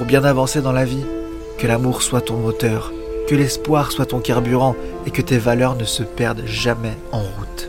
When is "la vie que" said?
0.72-1.66